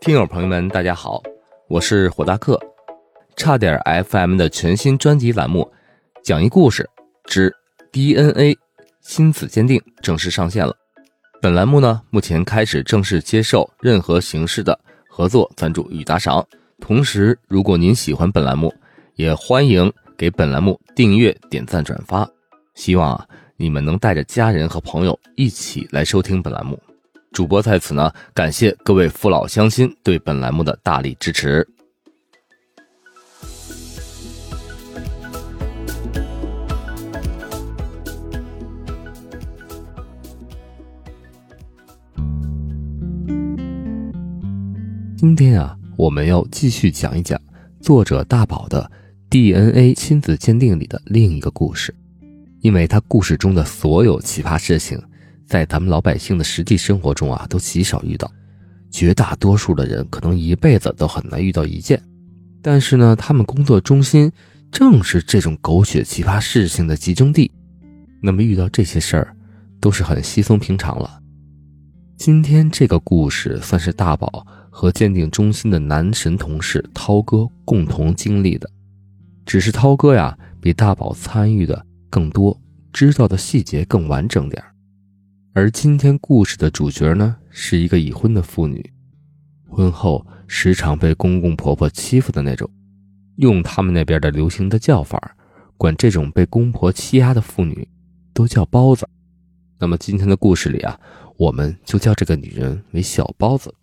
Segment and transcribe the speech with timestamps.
[0.00, 1.22] 听友朋友们，大家好，
[1.68, 2.58] 我是火大客，
[3.36, 3.78] 差点
[4.08, 5.70] FM 的全新专辑栏目
[6.24, 6.88] 《讲一故事
[7.26, 7.54] 之
[7.92, 8.56] DNA
[9.02, 10.74] 亲子鉴定》正式上线了。
[11.42, 16.42] 本栏目呢，目前开始正式接受任何形式的合作赞助与打赏。
[16.80, 18.74] 同时，如果您喜欢本栏目，
[19.16, 22.26] 也欢迎给本栏目订阅、点赞、转发。
[22.74, 23.28] 希望啊，
[23.58, 26.80] 你们能带着家人和朋友一起来收听本栏目。
[27.32, 31.66] 主播在此呢，感谢各位父老乡亲对本栏目的大力支持。
[45.16, 47.40] 今天啊，我们要继续讲一讲
[47.80, 48.90] 作者大宝的
[49.30, 51.94] DNA 亲子鉴定里的另一个故事，
[52.60, 55.00] 因为他故事中的所有奇葩事情。
[55.50, 58.30] 在咱们老百姓的实际生活中啊，都极少遇到，
[58.88, 62.00] 绝大多数的人可能一辈子都很难遇到一件。
[62.62, 64.30] 但是呢，他们工作中心
[64.70, 67.50] 正是这种狗血奇葩事情的集中地，
[68.22, 69.36] 那么遇到这些事儿
[69.80, 71.20] 都是很稀松平常了。
[72.16, 78.70] 今天这个故事算是大宝和鉴定中心的男神同事涛哥共同经历的，
[79.44, 82.56] 只是涛哥呀比大宝参与的更多，
[82.92, 84.62] 知道的细节更完整点
[85.52, 88.92] 而今天故事的主角呢，是一个已婚的妇女，
[89.68, 92.70] 婚后时常被公公婆婆欺负的那种，
[93.36, 95.36] 用他们那边的流行的叫法，
[95.76, 97.88] 管这种被公婆欺压的妇女，
[98.32, 99.08] 都叫包子。
[99.80, 100.98] 那么今天的故事里啊，
[101.36, 103.74] 我们就叫这个女人为小包子。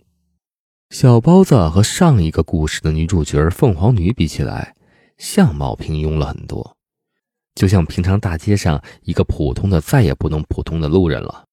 [0.91, 4.73] 小包子和上一个故事的女主角凤凰女比起来，
[5.17, 6.77] 相貌平庸了很多，
[7.55, 11.43] 就像平常大街上一个普通的再也不能普通的路人了。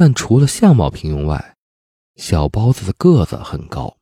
[0.00, 1.56] 但除了相貌平庸外，
[2.14, 3.96] 小包子的个子很高，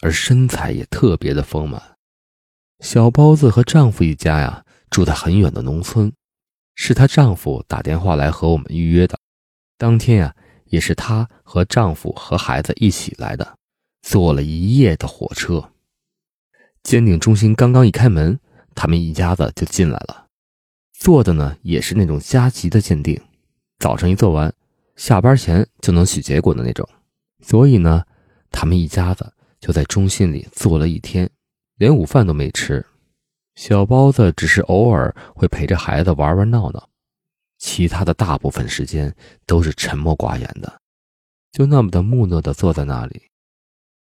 [0.00, 1.82] 而身材也特别的丰满。
[2.78, 6.12] 小包子和丈夫一家呀住在很远的农村，
[6.76, 9.18] 是她丈夫打电话来和我们预约的。
[9.76, 10.36] 当天呀，
[10.66, 13.56] 也是她和丈夫和孩子一起来的，
[14.02, 15.72] 坐了一夜的火车。
[16.84, 18.38] 鉴定中心刚刚一开门，
[18.76, 20.28] 他们一家子就进来了，
[20.92, 23.20] 做的呢也是那种加急的鉴定，
[23.80, 24.54] 早上一做完。
[24.96, 26.88] 下班前就能取结果的那种，
[27.40, 28.04] 所以呢，
[28.50, 31.28] 他们一家子就在中心里坐了一天，
[31.76, 32.84] 连午饭都没吃。
[33.54, 36.88] 小包子只是偶尔会陪着孩子玩玩闹闹，
[37.58, 39.14] 其他的大部分时间
[39.46, 40.80] 都是沉默寡言的，
[41.52, 43.22] 就那么的木讷的坐在那里。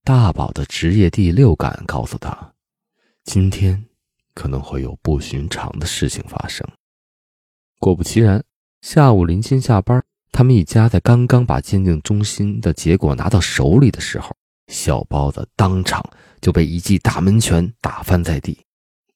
[0.04, 2.54] 大宝的职业第六感告诉他，
[3.24, 3.86] 今天
[4.34, 6.68] 可能会有不寻常的事情发生。
[7.80, 8.44] 果不其然，
[8.82, 10.04] 下午临近下班。
[10.34, 14.36] 他们一家在刚刚把鉴定中心的结果拿到手里的时候，
[14.68, 16.04] 小包子当场
[16.42, 18.58] 就被一记大闷拳打翻在地。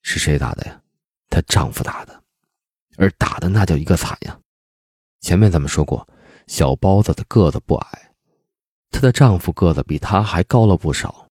[0.03, 0.79] 是谁打的呀？
[1.27, 2.21] 她丈夫打的，
[2.97, 4.39] 而打的那叫一个惨呀！
[5.19, 6.07] 前面咱们说过，
[6.45, 8.11] 小包子的个子不矮，
[8.91, 11.27] 她的丈夫个子比她还高了不少。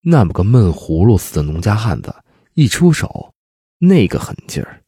[0.00, 2.14] 那么个闷葫芦似的农家汉子
[2.54, 3.34] 一出手，
[3.78, 4.82] 那个狠劲儿，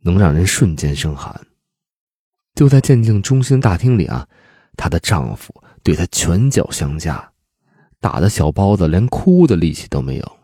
[0.00, 1.40] 能让人瞬间生寒。
[2.58, 4.26] 就在鉴定中心大厅里啊，
[4.76, 5.54] 她的丈夫
[5.84, 7.32] 对她拳脚相加，
[8.00, 10.38] 打的小包子连哭的力气都没有，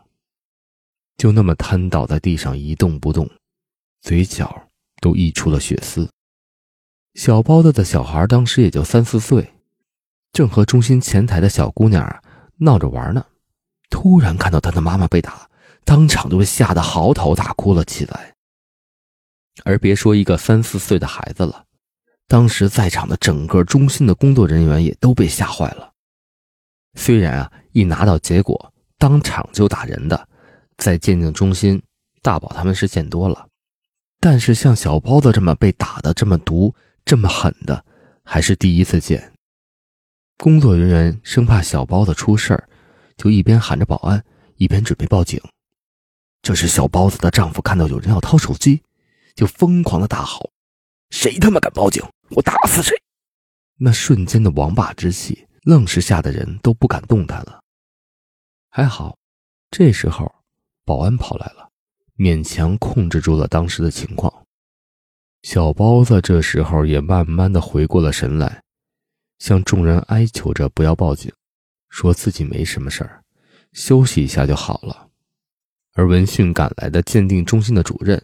[1.17, 3.29] 就那么瘫倒在地上一动不动，
[4.01, 4.69] 嘴角
[5.01, 6.09] 都溢出了血丝。
[7.15, 9.53] 小包子的小孩当时也就三四岁，
[10.31, 12.23] 正和中心前台的小姑娘
[12.59, 13.25] 闹着玩呢，
[13.89, 15.49] 突然看到他的妈妈被打，
[15.83, 18.35] 当场就被吓得嚎啕大哭了起来。
[19.65, 21.64] 而别说一个三四岁的孩子了。
[22.27, 25.91] 当时在场的整个中心的工作人员也都被吓坏了。
[26.95, 30.27] 虽然啊，一拿到结果当场就打人的，
[30.77, 31.81] 在鉴定中心，
[32.21, 33.47] 大宝他们是见多了，
[34.19, 37.85] 但是像小包子这么被打的这么毒、这么狠的，
[38.23, 39.33] 还是第一次见。
[40.37, 42.67] 工作人员生怕小包子出事儿，
[43.17, 44.23] 就一边喊着保安，
[44.55, 45.39] 一边准备报警。
[46.41, 48.81] 这时，小包子的丈夫看到有人要掏手机，
[49.35, 50.51] 就疯狂的大吼
[51.11, 52.95] ：“谁他妈敢报警！”我打死谁！
[53.77, 57.61] 那瞬间的王霸之气，愣是吓得人都不敢动弹了。
[58.69, 59.17] 还好，
[59.69, 60.33] 这时候
[60.83, 61.69] 保安跑来了，
[62.17, 64.45] 勉强控制住了当时的情况。
[65.43, 68.63] 小包子这时候也慢慢的回过了神来，
[69.39, 71.31] 向众人哀求着不要报警，
[71.89, 73.23] 说自己没什么事儿，
[73.73, 75.09] 休息一下就好了。
[75.93, 78.21] 而闻讯赶来的鉴定中心的主任，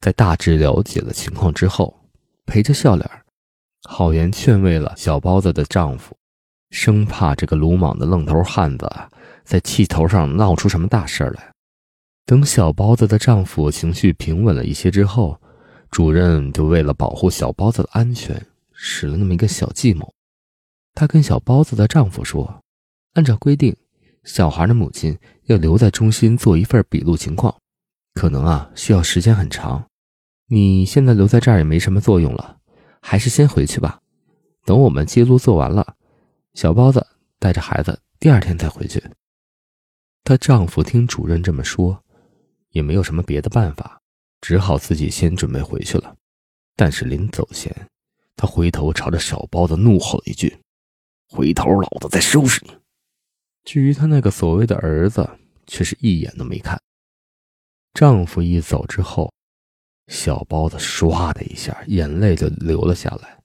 [0.00, 2.08] 在大致了解了情况之后，
[2.46, 3.23] 陪着笑脸
[3.84, 6.16] 好言劝慰了小包子的丈夫，
[6.70, 8.90] 生怕这个鲁莽的愣头汉子
[9.44, 11.52] 在气头上闹出什么大事来。
[12.26, 15.38] 等小包子的丈夫情绪平稳了一些之后，
[15.90, 20.10] 主任就为了保护小包子的安全，使了那么一个小计谋。
[20.94, 22.62] 他跟小包子的丈夫说
[23.14, 23.76] ：“按照规定，
[24.24, 27.54] 小孩的母亲要留在中心做一份笔录情况，
[28.14, 29.84] 可能啊需要时间很长。
[30.48, 32.56] 你现在留在这儿也没什么作用了，
[33.06, 34.00] 还是先回去吧。
[34.64, 35.94] 等我们记录做完了，
[36.54, 37.06] 小包子
[37.38, 39.04] 带着孩子第二天再回去。”
[40.24, 42.02] 她丈夫听主任这么说，
[42.70, 44.00] 也没有什么别的办法，
[44.40, 46.16] 只好自己先准备回去了。
[46.76, 47.70] 但是临走前，
[48.36, 50.58] 他回头朝着小包子怒吼了一句。
[51.28, 52.74] 回头，老子再收拾你！
[53.64, 55.28] 至于他那个所谓的儿子，
[55.66, 56.80] 却是一眼都没看。
[57.92, 59.30] 丈夫一走之后，
[60.08, 63.40] 小包子唰的一下，眼泪就流了下来，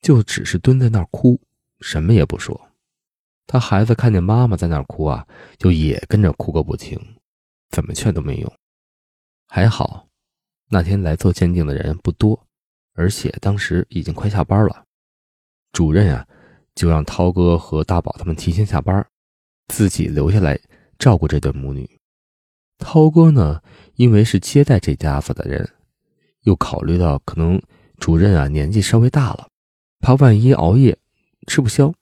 [0.00, 1.40] 就只是蹲在那儿哭，
[1.80, 2.68] 什么也不说。
[3.46, 5.26] 他孩子看见妈妈在那儿哭啊，
[5.58, 6.98] 就也跟着哭个不停，
[7.70, 8.52] 怎么劝都没用。
[9.46, 10.08] 还好，
[10.68, 12.46] 那天来做鉴定的人不多，
[12.94, 14.84] 而且当时已经快下班了。
[15.72, 16.26] 主任啊。
[16.76, 19.02] 就让涛哥和大宝他们提前下班，
[19.68, 20.60] 自己留下来
[20.98, 21.88] 照顾这对母女。
[22.76, 23.62] 涛哥呢，
[23.94, 25.66] 因为是接待这家子的人，
[26.46, 27.60] 又考虑到可能
[27.98, 29.48] 主任啊年纪稍微大了，
[30.00, 30.98] 怕万一熬夜
[31.46, 31.92] 吃不消，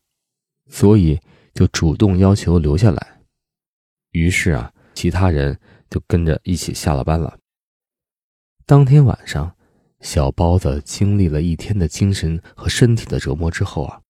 [0.71, 1.19] 所以
[1.53, 3.21] 就主动要求留下来。
[4.13, 5.59] 于是啊，其他人
[5.91, 7.39] 就跟着一起下了班了。
[8.65, 9.55] 当天晚上，
[10.01, 14.01] 小包子经历了一天的精神和身体的折磨之后啊。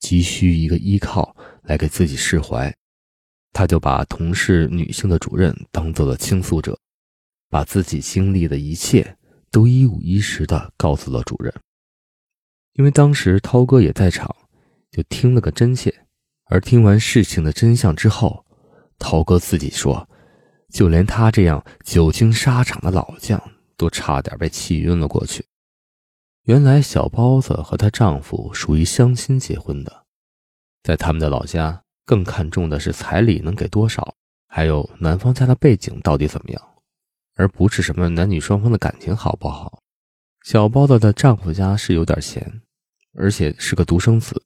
[0.00, 2.74] 急需一个依靠来给自己释怀，
[3.52, 6.76] 他就把同事女性的主任当做了倾诉者，
[7.48, 9.16] 把自己经历的一切
[9.52, 11.54] 都一五一十的告诉了主任。
[12.72, 14.34] 因为当时涛哥也在场，
[14.90, 15.94] 就听了个真切。
[16.46, 18.44] 而听完事情的真相之后，
[18.98, 20.06] 涛哥自己说，
[20.70, 23.40] 就连他这样久经沙场的老将，
[23.76, 25.46] 都差点被气晕了过去。
[26.44, 30.04] 原来小包子和她丈夫属于相亲结婚的，
[30.82, 34.14] 在他们的老家，更看重的是彩礼能给多少，
[34.48, 36.71] 还有男方家的背景到底怎么样，
[37.34, 39.80] 而不是什么男女双方的感情好不好。
[40.42, 42.62] 小包子的丈夫家是有点钱，
[43.14, 44.42] 而且是个独生子，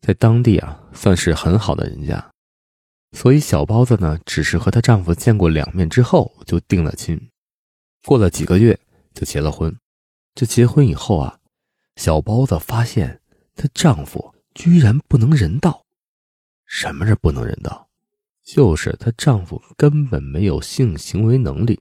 [0.00, 2.30] 在当地啊算是很好的人家，
[3.12, 7.30] 所以小包子呢只是和她丈夫见过两面之后就定了亲，
[8.04, 8.78] 过了几个月
[9.14, 9.74] 就结了婚。
[10.34, 11.38] 这结婚以后啊，
[11.96, 13.20] 小包子发现
[13.54, 15.84] 她丈夫居然不能人道。
[16.66, 17.88] 什么是不能人道？
[18.44, 21.80] 就是她丈夫根本没有性行为能力，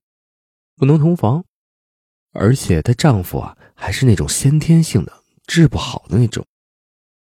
[0.81, 1.45] 不能同房，
[2.33, 5.13] 而且她丈夫啊还是那种先天性的
[5.45, 6.43] 治不好的那种。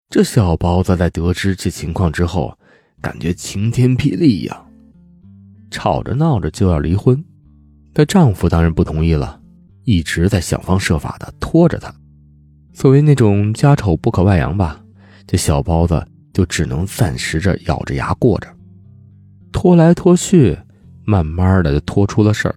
[0.09, 2.57] 这小包子在得知这情况之后，
[3.01, 4.71] 感觉晴天霹雳一样，
[5.69, 7.25] 吵着闹着就要离婚。
[7.93, 9.41] 她丈夫当然不同意了。
[9.83, 11.93] 一直在想方设法的拖着她，
[12.73, 14.81] 作为那种家丑不可外扬吧，
[15.27, 18.47] 这小包子就只能暂时着咬着牙过着。
[19.51, 20.57] 拖来拖去，
[21.05, 22.55] 慢慢的就拖出了事儿。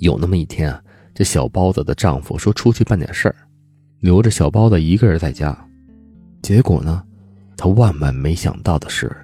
[0.00, 0.82] 有那么一天啊，
[1.14, 3.36] 这小包子的丈夫说出去办点事儿，
[4.00, 5.56] 留着小包子一个人在家。
[6.42, 7.02] 结果呢，
[7.56, 9.14] 她万万没想到的是，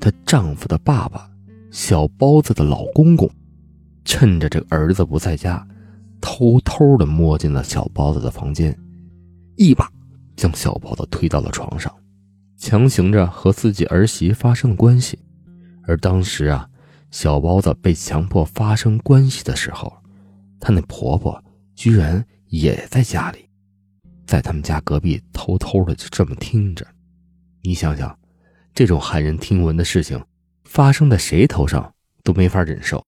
[0.00, 1.30] 她丈夫的爸爸，
[1.70, 3.30] 小包子的老公公，
[4.04, 5.66] 趁着这个儿子不在家。
[6.18, 8.76] 偷偷的摸进了小包子的房间，
[9.56, 9.88] 一把
[10.34, 11.94] 将小包子推到了床上，
[12.56, 15.18] 强行着和自己儿媳发生了关系。
[15.84, 16.68] 而当时啊，
[17.10, 19.92] 小包子被强迫发生关系的时候，
[20.66, 21.40] 她那婆婆
[21.76, 23.48] 居然也在家里，
[24.26, 26.84] 在他们家隔壁偷偷的就这么听着。
[27.62, 28.18] 你想想，
[28.74, 30.20] 这种骇人听闻的事情，
[30.64, 31.94] 发生在谁头上
[32.24, 33.00] 都没法忍受。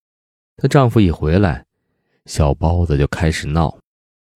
[0.57, 1.67] 她丈夫一回来。
[2.27, 3.81] 小包子就开始闹：“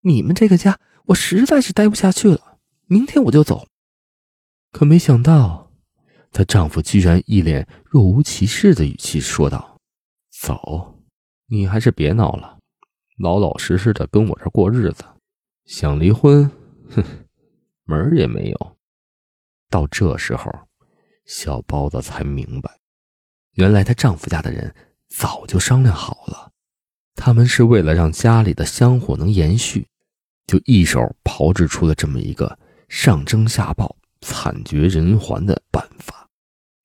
[0.03, 3.69] 你们这个家，我实在是待不下去了，明天我就走。”
[4.73, 5.71] 可没想到，
[6.33, 9.79] 她丈夫居然一脸若无其事的语气说道
[10.43, 10.99] ：“走，
[11.47, 12.59] 你还是别闹了，
[13.19, 15.05] 老老实实的跟我这过日子。
[15.65, 16.51] 想离婚，
[16.91, 17.05] 哼，
[17.85, 18.77] 门儿也没有。”
[19.71, 20.53] 到这时候，
[21.25, 22.71] 小包子才明白，
[23.53, 24.75] 原来她丈夫家的人
[25.09, 26.51] 早就商量好了。
[27.15, 29.87] 他们是为了让家里的香火能延续，
[30.47, 36.29] 就一手炮制出了这么一个上征下报、惨绝人寰的办法。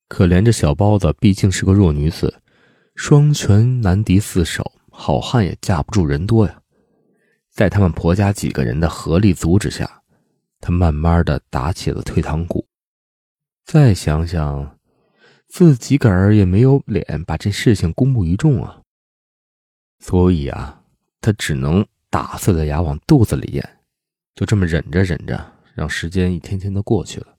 [0.08, 2.40] 可怜这小包子毕竟是个弱女子，
[2.94, 6.60] 双拳难敌四手，好汉也架不住人多呀。
[7.52, 10.02] 在他们婆家几个人的合力阻止下，
[10.60, 12.66] 他慢慢的打起了退堂鼓。
[13.64, 14.76] 再想想，
[15.46, 18.82] 自己个儿也没有脸把这事情公布于众啊。
[20.00, 20.82] 所以啊，
[21.20, 23.78] 他只能打碎了牙往肚子里咽，
[24.34, 27.36] 就这么忍着忍着，让时间一天天的过去了。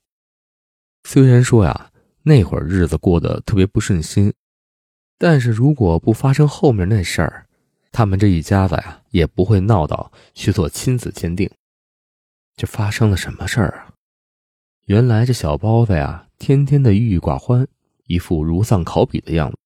[1.04, 1.90] 虽然说呀，
[2.22, 4.32] 那会儿日子过得特别不顺心，
[5.18, 7.46] 但是如果不发生后面那事儿，
[7.92, 11.50] 他们这一家子呀，也不会闹到去做亲子鉴定。
[12.56, 13.92] 这发生了什么事儿啊？
[14.86, 17.66] 原来这小包子呀，天天的郁郁寡欢，
[18.04, 19.56] 一副如丧考妣的样子。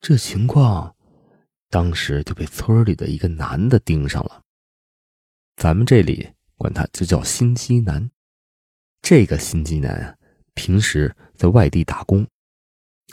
[0.00, 0.94] 这情况，
[1.70, 4.42] 当时就被村里的一个男的盯上了。
[5.56, 8.10] 咱们这里管他就叫心机男。
[9.02, 10.16] 这个心机男啊，
[10.54, 12.26] 平时在外地打工，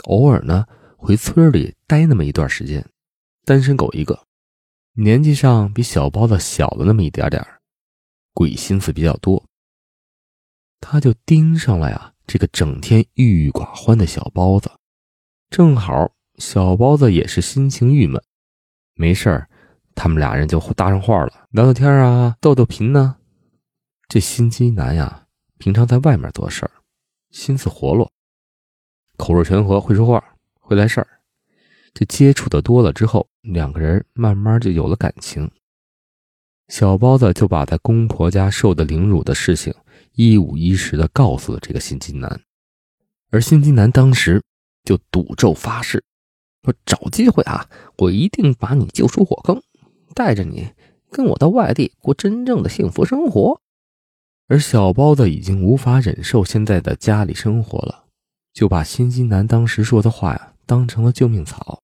[0.06, 0.66] 偶尔呢
[0.98, 2.86] 回村里待那么一段时间，
[3.46, 4.26] 单身狗一个，
[4.94, 7.46] 年纪上比小包子小了那么一点点
[8.34, 9.44] 鬼心思比较多。
[10.80, 14.72] 他就盯上了呀，这个整天郁郁寡欢的小包子。
[15.50, 18.24] 正好小包子也是心情郁闷，
[18.96, 19.50] 没事儿，
[19.94, 23.18] 他们俩人就搭上话了，聊聊天啊，逗逗贫呢。
[24.08, 26.72] 这心机男呀，平常在外面做事儿，
[27.32, 28.10] 心思活络，
[29.18, 30.24] 口若悬河，会说话，
[30.60, 31.08] 会来事儿。
[31.94, 35.50] 这接触的多了之后，两个人慢慢就有了感情。
[36.70, 39.74] 小包子就把在公婆家受的凌辱的事情。
[40.16, 42.40] 一五一十的告诉了这个心机男，
[43.32, 44.44] 而心机男当时
[44.84, 46.04] 就赌咒发誓，
[46.64, 49.60] 说找机会啊，我一定把你救出火坑，
[50.14, 50.70] 带着你
[51.10, 53.60] 跟我到外地过真正的幸福生活。
[54.48, 58.06] 而小包子已经无法忍受现在的家里生活了，
[58.54, 61.82] 就把心机男当时说的话呀当成了救命草，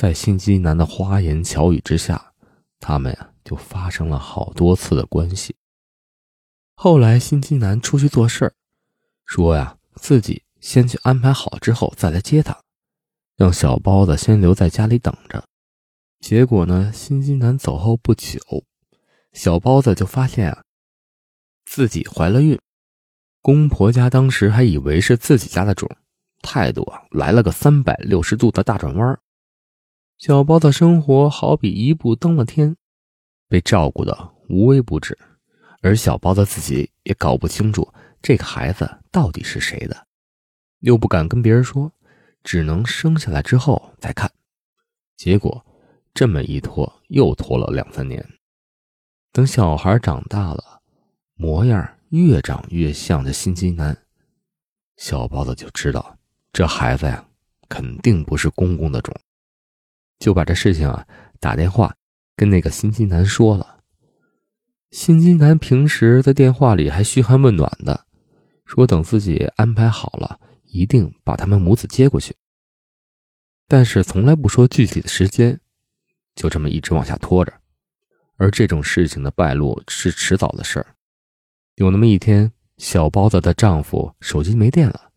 [0.00, 2.32] 在心机男的花言巧语之下，
[2.78, 5.54] 他们呀就发生了好多次的关系。
[6.74, 8.50] 后来，心机男出去做事，
[9.26, 12.58] 说呀，自己先去安排好之后再来接他，
[13.36, 15.44] 让小包子先留在家里等着。
[16.20, 18.40] 结果呢，心机男走后不久，
[19.34, 20.62] 小包子就发现啊，
[21.66, 22.58] 自己怀了孕。
[23.42, 25.86] 公婆家当时还以为是自己家的种，
[26.40, 29.20] 态度啊来了个三百六十度的大转弯。
[30.20, 32.76] 小包的生活好比一步登了天，
[33.48, 35.16] 被照顾的无微不至。
[35.80, 40.06] 而小包的自己也搞不清楚这个孩子到底是谁的，
[40.80, 41.90] 又不敢跟别人说，
[42.44, 44.30] 只能生下来之后再看。
[45.16, 45.64] 结果
[46.12, 48.22] 这么一拖又拖了两三年。
[49.32, 50.82] 等小孩长大了，
[51.32, 53.96] 模样越长越像这心机男，
[54.98, 56.18] 小包子就知道
[56.52, 57.26] 这孩子呀
[57.70, 59.14] 肯定不是公公的种，
[60.20, 61.04] 就把这事情啊
[61.40, 61.92] 打电话
[62.36, 63.80] 跟那个心机男说了。
[64.92, 68.06] 心机男平时在电话里还嘘寒问暖的，
[68.64, 72.36] 说等自己安排好了，一定把他们母子接过去。
[73.66, 75.60] 但是从来不说具体的时间，
[76.34, 77.52] 就这么一直往下拖着。
[78.36, 80.86] 而这种事情的败露是迟早的事儿。
[81.76, 85.12] 有那么一天，小包子的丈夫手机没电了，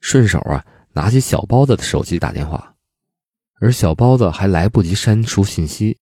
[0.00, 2.74] 顺手啊拿起小包子的手机打电话，
[3.60, 5.98] 而小包子还来不及删除信息，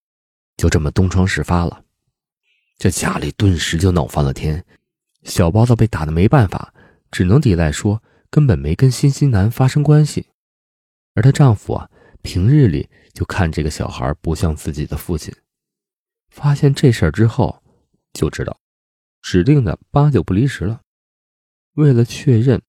[0.57, 1.83] 就这么东窗事发了。
[2.77, 4.63] 这家里顿时就闹翻了天，
[5.23, 6.73] 小包子被打的没办法，
[7.09, 10.27] 只能抵赖说根本没跟新西男发生关系。
[11.15, 11.89] 而她丈夫啊，
[12.21, 15.33] 平日里就看这个小孩不像自己的父亲，
[16.29, 17.63] 发现这事儿之后，
[18.13, 18.55] 就知道
[19.23, 20.81] 指定的八九不离十了。
[21.73, 22.61] 为了确认，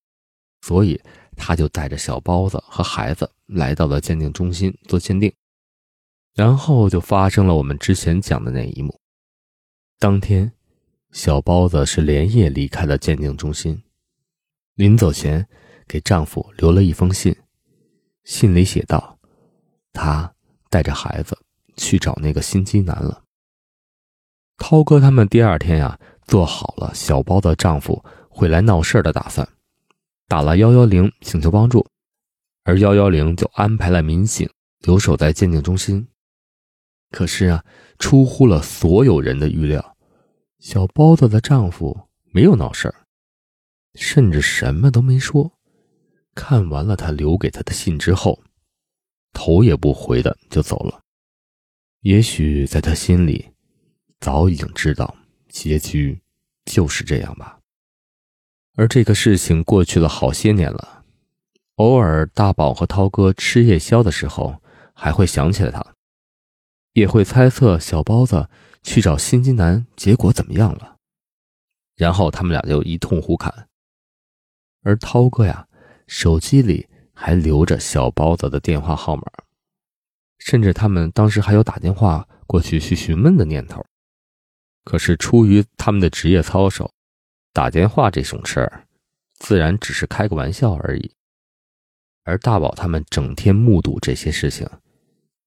[0.62, 0.99] 所以
[1.37, 5.32] 他就带着小包子和孩子来到了鉴定中心做鉴定，
[6.34, 9.00] 然后就发生了我们之前讲的那一幕。
[9.98, 10.52] 当天，
[11.10, 13.82] 小包子是连夜离开了鉴定中心。
[14.74, 15.48] 临走前，
[15.88, 17.34] 给丈夫留了一封信，
[18.24, 19.18] 信里写道
[19.92, 20.32] ：“他
[20.70, 21.36] 带着孩子
[21.76, 23.24] 去找那个心机男了。”
[24.58, 29.48] 涛哥他们第二天呀，做好了小包子丈夫会来闹事的打算，
[30.28, 31.84] 打了幺幺零请求帮助，
[32.68, 34.46] 而幺幺零就安排了民警
[34.80, 36.06] 留守在鉴定中心。
[37.10, 37.64] 可是啊，
[37.98, 39.96] 出乎了所有人的预料，
[40.58, 41.98] 小包子的丈夫
[42.30, 43.06] 没有闹事儿，
[43.94, 45.50] 甚至什么都没说。
[46.34, 48.38] 看完了他留给他的信之后，
[49.32, 51.00] 头也不回的就走了。
[52.02, 53.48] 也许在他心里，
[54.20, 55.16] 早已经知道
[55.48, 56.20] 结局
[56.66, 57.58] 就是这样吧。
[58.75, 60.97] 而这个事情过去了好些年了，
[61.78, 64.61] 偶尔大宝和涛哥吃夜宵的时候，
[64.94, 65.85] 还会想起来他。
[66.92, 68.49] 也会猜测小包子
[68.82, 70.97] 去找心机男，结果怎么样了？
[71.94, 73.68] 然后他们俩就一通胡侃。
[74.82, 75.68] 而涛哥呀，
[76.08, 79.23] 手机里还留着小包子的电话号码，
[80.38, 83.85] 甚至他们当时还有打电话过去去询问的念头。
[84.82, 86.90] 可是出于他们的职业操守，
[87.52, 88.88] 打电话这种事儿，
[89.37, 91.12] 自然只是开个玩笑而已。
[92.28, 94.68] 而大宝他们整天目睹这些事情，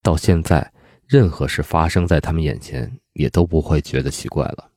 [0.01, 0.73] 到现在，
[1.05, 4.71] 任何事发生在他们眼前，也都不会觉得奇怪了。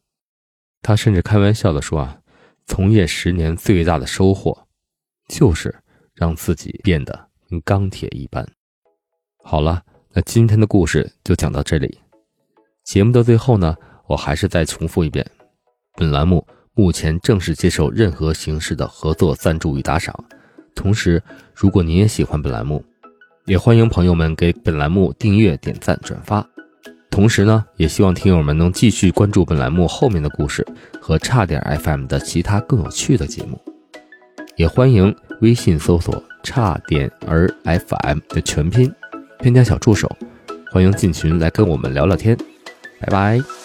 [0.83, 2.21] 他甚至开玩笑的说：“啊，
[2.67, 4.67] 从业十年最大的收获，
[5.31, 5.75] 就是
[6.13, 8.47] 让自己变得跟钢铁一般。”
[9.43, 9.83] 好了，
[10.13, 11.99] 那今天的故事就讲到这里。
[12.83, 13.75] 节目的最后呢？
[14.07, 15.25] 我还是再重复一遍，
[15.95, 20.15] 本栏目目前正式接受任何形式的合作赞助与打赏。
[20.75, 21.23] 同时，
[21.55, 22.85] 如果您也喜欢本栏目，
[23.47, 26.47] 也欢迎朋友们给本栏目订阅、点赞、转发。
[27.11, 30.67] 同时呢，也希望听友们能继续关注本栏目后面的故事
[31.01, 33.61] 和差点 FM 的其他更有趣的节目。
[34.57, 38.93] 也欢迎微信搜索“差点儿 FM” 的全拼，
[39.39, 40.11] 添加小助手，
[40.73, 42.37] 欢迎进群来跟我们聊聊天。
[43.01, 43.64] 拜拜。